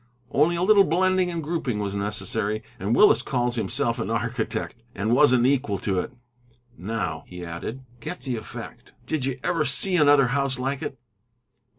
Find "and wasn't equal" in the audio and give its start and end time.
4.95-5.77